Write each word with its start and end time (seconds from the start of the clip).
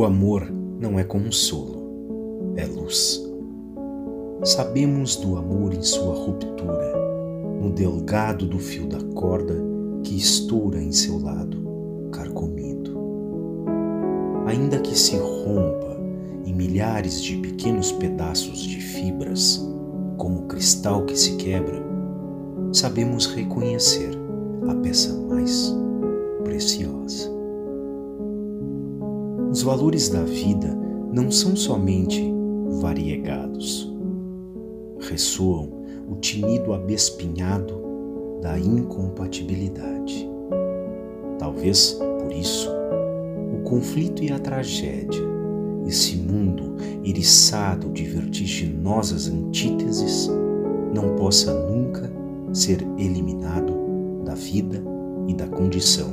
O 0.00 0.04
amor 0.06 0.50
não 0.80 0.98
é 0.98 1.04
consolo, 1.04 2.54
é 2.56 2.64
luz. 2.64 3.22
Sabemos 4.42 5.16
do 5.16 5.36
amor 5.36 5.74
em 5.74 5.82
sua 5.82 6.14
ruptura, 6.14 6.94
no 7.60 7.70
delgado 7.70 8.46
do 8.46 8.58
fio 8.58 8.86
da 8.86 8.98
corda 9.12 9.54
que 10.02 10.16
estoura 10.16 10.82
em 10.82 10.90
seu 10.90 11.20
lado, 11.20 12.08
carcomido. 12.12 12.98
Ainda 14.46 14.78
que 14.78 14.98
se 14.98 15.18
rompa 15.18 16.00
em 16.46 16.54
milhares 16.54 17.22
de 17.22 17.36
pequenos 17.36 17.92
pedaços 17.92 18.62
de 18.62 18.80
fibras, 18.80 19.62
como 20.16 20.44
o 20.44 20.46
cristal 20.46 21.04
que 21.04 21.14
se 21.14 21.36
quebra, 21.36 21.78
sabemos 22.72 23.26
reconhecer 23.26 24.12
a 24.66 24.74
peça 24.76 25.12
mais 25.28 25.74
preciosa. 26.42 27.39
Os 29.50 29.62
valores 29.62 30.08
da 30.08 30.22
vida 30.22 30.68
não 31.12 31.28
são 31.28 31.56
somente 31.56 32.32
variegados. 32.80 33.92
Ressoam 35.00 35.68
o 36.08 36.14
tinido 36.14 36.72
abespinhado 36.72 37.74
da 38.40 38.56
incompatibilidade. 38.56 40.30
Talvez 41.36 41.98
por 42.22 42.32
isso 42.32 42.70
o 43.52 43.62
conflito 43.64 44.22
e 44.22 44.30
a 44.30 44.38
tragédia, 44.38 45.20
esse 45.84 46.16
mundo 46.16 46.76
eriçado 47.04 47.90
de 47.90 48.04
vertiginosas 48.04 49.26
antíteses, 49.26 50.30
não 50.94 51.16
possa 51.16 51.52
nunca 51.66 52.08
ser 52.52 52.86
eliminado 52.96 53.74
da 54.24 54.34
vida 54.34 54.80
e 55.26 55.34
da 55.34 55.48
condição 55.48 56.10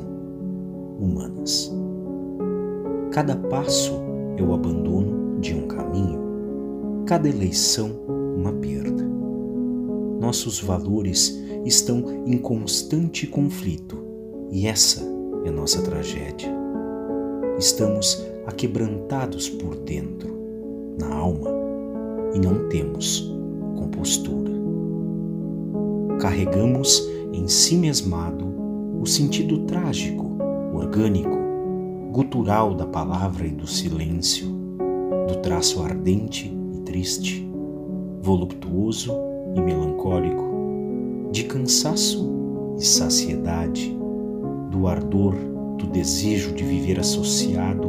humanas. 1.00 1.72
Cada 3.12 3.36
passo 3.36 3.94
é 4.38 4.44
o 4.44 4.54
abandono 4.54 5.40
de 5.40 5.54
um 5.54 5.68
caminho, 5.68 7.04
cada 7.06 7.28
eleição, 7.28 7.92
uma 8.36 8.52
perda. 8.52 9.04
Nossos 10.20 10.60
valores 10.60 11.42
estão 11.66 12.04
em 12.26 12.38
constante 12.38 13.26
conflito 13.26 13.98
e 14.52 14.68
essa 14.68 15.02
é 15.46 15.52
nossa 15.52 15.82
tragédia. 15.82 16.54
Estamos 17.58 18.24
aquebrantados 18.46 19.50
por 19.50 19.76
dentro, 19.76 20.36
na 21.00 21.14
alma, 21.14 21.50
e 22.34 22.40
não 22.40 22.68
temos 22.70 23.34
compostura. 23.76 24.52
Carregamos 26.20 27.08
em 27.34 27.48
si 27.48 27.76
mesmado 27.76 28.46
o 29.00 29.06
sentido 29.06 29.60
trágico, 29.66 30.26
orgânico, 30.74 31.37
gutural 32.18 32.74
da 32.74 32.88
palavra 32.88 33.46
e 33.46 33.52
do 33.52 33.68
silêncio, 33.68 34.48
do 35.28 35.36
traço 35.44 35.84
ardente 35.84 36.52
e 36.74 36.80
triste, 36.80 37.48
voluptuoso 38.24 39.14
e 39.56 39.62
melancólico, 39.62 40.44
de 41.32 41.44
cansaço 41.44 42.76
e 42.76 42.84
saciedade, 42.84 43.96
do 44.72 44.88
ardor 44.88 45.36
do 45.78 45.86
desejo 45.86 46.56
de 46.56 46.64
viver 46.64 47.00
associado 47.00 47.88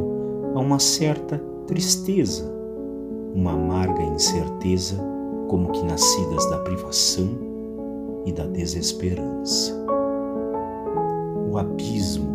a 0.53 0.59
uma 0.59 0.77
certa 0.77 1.41
tristeza, 1.65 2.53
uma 3.33 3.53
amarga 3.53 4.03
incerteza, 4.03 5.03
como 5.47 5.71
que 5.71 5.83
nascidas 5.83 6.47
da 6.51 6.59
privação 6.59 7.29
e 8.27 8.31
da 8.31 8.45
desesperança. 8.45 9.73
O 11.51 11.57
abismo 11.57 12.29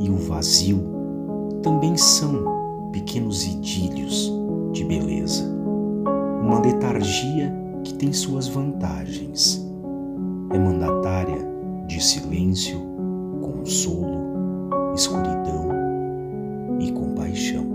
e 0.00 0.10
o 0.10 0.16
vazio 0.16 0.99
também 1.62 1.96
são 1.96 2.90
pequenos 2.92 3.46
idílios 3.46 4.32
de 4.72 4.84
beleza. 4.84 5.44
Uma 6.42 6.60
letargia 6.60 7.52
que 7.84 7.94
tem 7.94 8.12
suas 8.12 8.48
vantagens. 8.48 9.66
É 10.50 10.58
mandatária 10.58 11.38
de 11.86 12.02
silêncio, 12.02 12.80
consolo, 13.40 14.92
escuridão 14.94 15.68
e 16.80 16.90
compaixão. 16.92 17.66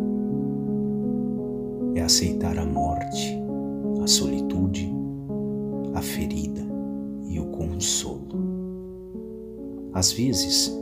É 1.95 2.01
aceitar 2.01 2.57
a 2.57 2.65
morte, 2.65 3.39
a 4.03 4.07
solitude, 4.07 4.93
a 5.93 6.01
ferida 6.01 6.61
e 7.29 7.39
o 7.39 7.45
consolo. 7.45 8.25
Às 9.93 10.11
vezes, 10.11 10.75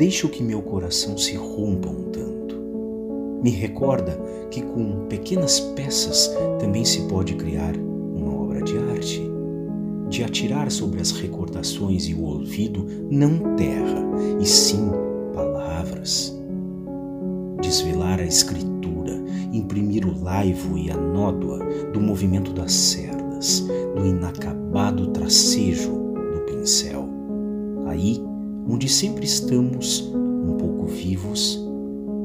Deixo 0.00 0.30
que 0.30 0.42
meu 0.42 0.62
coração 0.62 1.18
se 1.18 1.36
rompa 1.36 1.90
um 1.90 2.04
tanto. 2.04 2.29
Me 3.42 3.50
recorda 3.50 4.18
que 4.50 4.60
com 4.60 5.06
pequenas 5.08 5.60
peças 5.60 6.30
também 6.58 6.84
se 6.84 7.02
pode 7.08 7.34
criar 7.34 7.74
uma 7.76 8.34
obra 8.34 8.62
de 8.62 8.76
arte. 8.76 9.22
De 10.08 10.24
atirar 10.24 10.70
sobre 10.70 11.00
as 11.00 11.12
recordações 11.12 12.06
e 12.06 12.14
o 12.14 12.22
ouvido 12.22 12.84
não 13.10 13.56
terra, 13.56 14.04
e 14.40 14.46
sim 14.46 14.90
palavras. 15.32 16.36
Desvelar 17.62 18.18
a 18.20 18.24
escritura, 18.24 19.22
imprimir 19.52 20.06
o 20.06 20.22
laivo 20.22 20.76
e 20.76 20.90
a 20.90 20.96
nódoa 20.96 21.60
do 21.92 22.00
movimento 22.00 22.52
das 22.52 22.72
cerdas, 22.72 23.64
do 23.94 24.04
inacabado 24.04 25.08
tracejo 25.08 25.90
do 25.90 26.40
pincel. 26.46 27.08
Aí 27.86 28.22
onde 28.68 28.88
sempre 28.88 29.24
estamos 29.24 30.00
um 30.12 30.56
pouco 30.56 30.86
vivos 30.86 31.58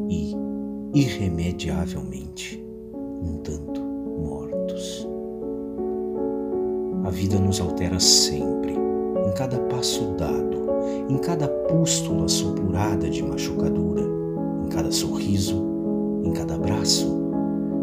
e, 0.10 0.36
irremediavelmente, 0.96 2.66
um 3.22 3.38
tanto 3.44 3.82
mortos. 3.82 5.06
A 7.04 7.10
vida 7.10 7.38
nos 7.38 7.60
altera 7.60 8.00
sempre, 8.00 8.72
em 8.72 9.34
cada 9.36 9.60
passo 9.64 10.06
dado, 10.18 10.56
em 11.10 11.18
cada 11.18 11.50
pústula 11.50 12.30
supurada 12.30 13.10
de 13.10 13.22
machucadura, 13.22 14.04
em 14.64 14.70
cada 14.70 14.90
sorriso, 14.90 15.62
em 16.24 16.32
cada 16.32 16.56
abraço. 16.56 17.14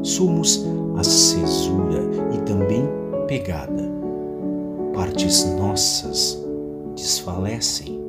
Somos 0.03 0.65
a 0.97 1.05
cesura 1.05 2.03
e 2.34 2.39
também 2.47 2.83
pegada. 3.29 3.93
Partes 4.94 5.44
nossas 5.56 6.43
desfalecem 6.97 8.00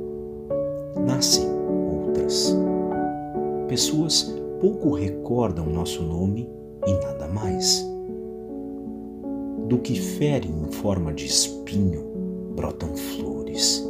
nascem 1.05 1.45
outras. 1.91 2.55
Pessoas 3.67 4.42
pouco 4.63 4.95
recordam 4.95 5.65
nosso 5.65 6.01
nome 6.01 6.49
e 6.87 6.93
nada 7.05 7.27
mais. 7.27 7.85
Do 9.67 9.77
que 9.79 9.99
ferem 9.99 10.51
em 10.51 10.71
forma 10.71 11.13
de 11.13 11.25
espinho, 11.25 12.05
brotam 12.55 12.95
flores. 12.95 13.85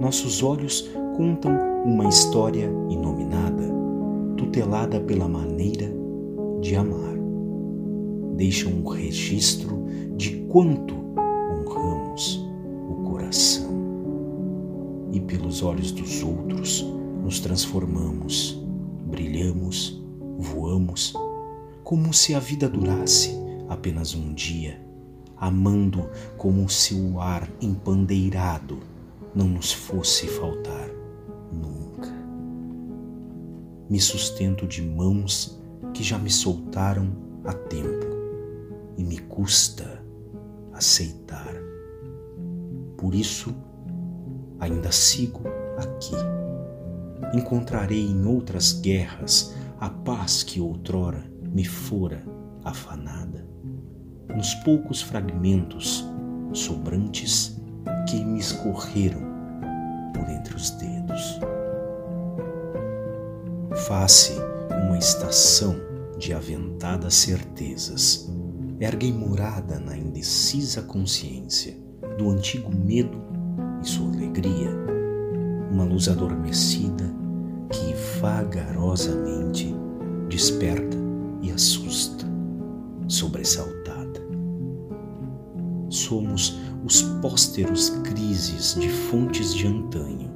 Nossos 0.00 0.42
olhos 0.42 0.90
contam 1.18 1.52
uma 1.84 2.08
história 2.08 2.64
inominada, 2.88 3.64
tutelada 4.38 5.00
pela 5.00 5.28
maneira 5.28 5.92
de 6.62 6.74
amar. 6.74 7.18
Deixam 8.36 8.72
um 8.72 8.88
registro 8.88 9.84
de 10.16 10.46
quanto 10.48 10.94
honramos 11.52 12.42
o 12.88 13.02
coração 13.10 13.68
e 15.12 15.20
pelos 15.20 15.62
olhos 15.62 15.92
dos 15.92 16.22
outros 16.22 16.90
nos 17.22 17.38
transformamos, 17.38 18.66
brilhamos, 19.08 20.02
voamos, 20.38 21.14
como 21.82 22.12
se 22.12 22.34
a 22.34 22.38
vida 22.38 22.68
durasse 22.68 23.34
apenas 23.68 24.14
um 24.14 24.32
dia, 24.34 24.80
amando 25.36 26.08
como 26.36 26.68
se 26.68 26.94
o 26.94 27.20
ar 27.20 27.48
empandeirado 27.60 28.78
não 29.34 29.48
nos 29.48 29.72
fosse 29.72 30.26
faltar 30.26 30.90
nunca. 31.52 32.12
Me 33.88 33.98
sustento 33.98 34.66
de 34.66 34.82
mãos 34.82 35.58
que 35.94 36.02
já 36.02 36.18
me 36.18 36.30
soltaram 36.30 37.10
há 37.44 37.54
tempo 37.54 38.06
e 38.96 39.02
me 39.02 39.18
custa 39.18 40.04
aceitar. 40.72 41.54
Por 42.96 43.14
isso, 43.14 43.54
ainda 44.60 44.92
sigo 44.92 45.42
aqui. 45.78 46.14
Encontrarei 47.34 48.06
em 48.06 48.26
outras 48.26 48.72
guerras 48.72 49.54
a 49.80 49.88
paz 49.88 50.42
que 50.42 50.60
outrora 50.60 51.24
me 51.42 51.64
fora 51.64 52.22
afanada, 52.64 53.46
nos 54.34 54.54
poucos 54.56 55.00
fragmentos 55.00 56.04
sobrantes 56.52 57.60
que 58.08 58.24
me 58.24 58.38
escorreram 58.38 59.20
por 60.14 60.28
entre 60.28 60.54
os 60.54 60.70
dedos. 60.70 61.38
Face 63.86 64.34
uma 64.86 64.98
estação 64.98 65.76
de 66.18 66.32
aventadas 66.32 67.14
certezas, 67.14 68.28
erguem 68.80 69.12
morada 69.12 69.78
na 69.78 69.96
indecisa 69.96 70.82
consciência 70.82 71.76
do 72.16 72.30
antigo 72.30 72.74
medo 72.74 73.22
e 73.82 73.86
sua 73.86 74.08
alegria, 74.08 74.70
uma 75.70 75.84
luz 75.84 76.08
adormecida 76.08 76.97
que 77.70 77.94
vagarosamente 78.20 79.74
desperta 80.28 80.96
e 81.42 81.50
assusta, 81.50 82.26
sobressaltada. 83.06 84.20
Somos 85.88 86.58
os 86.84 87.02
pósteros 87.20 87.90
crises 88.04 88.74
de 88.74 88.88
fontes 88.88 89.54
de 89.54 89.66
antanho, 89.66 90.30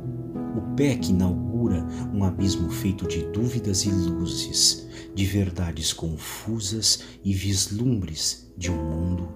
o 0.56 0.74
pé 0.76 0.96
que 0.96 1.10
inaugura 1.10 1.86
um 2.12 2.24
abismo 2.24 2.70
feito 2.70 3.06
de 3.06 3.24
dúvidas 3.26 3.84
e 3.84 3.90
luzes, 3.90 4.88
de 5.14 5.24
verdades 5.26 5.92
confusas 5.92 7.04
e 7.22 7.32
vislumbres 7.32 8.50
de 8.56 8.70
um 8.70 8.76
mundo 8.76 9.28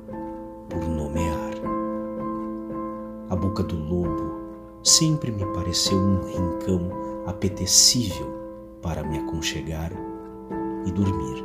por 0.69 0.87
nomear. 0.88 1.54
A 3.28 3.37
boca 3.37 3.62
do 3.62 3.76
lobo 3.76 4.81
sempre 4.82 5.31
me 5.31 5.44
pareceu 5.52 5.98
um 5.98 6.25
rincão 6.25 7.16
apetecível 7.26 8.78
para 8.82 9.02
me 9.02 9.19
aconchegar 9.19 9.93
e 10.87 10.93
dormir. 10.93 11.44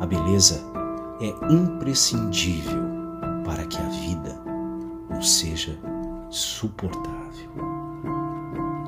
A 0.00 0.06
beleza 0.06 0.60
é 1.20 1.52
imprescindível 1.52 2.82
para 3.44 3.64
que 3.66 3.78
a 3.78 3.88
vida 3.88 4.40
nos 5.10 5.38
seja 5.38 5.78
suportável. 6.30 7.50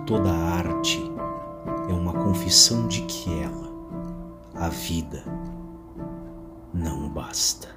Toda 0.07 0.31
arte 0.31 1.01
é 1.89 1.93
uma 1.93 2.13
confissão 2.13 2.89
de 2.89 3.03
que 3.03 3.31
ela, 3.41 3.71
a 4.55 4.69
vida, 4.69 5.23
não 6.75 7.09
basta. 7.09 7.76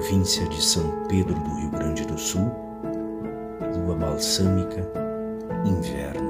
Província 0.00 0.46
de 0.46 0.64
São 0.64 1.04
Pedro 1.08 1.34
do 1.34 1.54
Rio 1.56 1.70
Grande 1.70 2.06
do 2.06 2.16
Sul, 2.16 2.50
lua 3.76 3.94
balsâmica, 3.94 4.82
inverno, 5.62 6.29